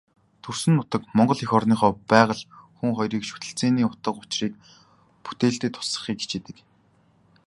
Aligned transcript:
Төрсөн 0.43 0.73
нутаг, 0.77 1.01
Монгол 1.17 1.39
эх 1.45 1.51
орныхоо 1.57 1.91
байгаль, 2.11 2.43
хүн 2.77 2.91
хоёрын 2.97 3.23
шүтэлцээний 3.27 3.87
утга 3.87 4.09
учрыг 4.21 4.53
бүтээлдээ 5.23 5.71
тусгахыг 5.75 6.17
хичээдэг. 6.21 6.57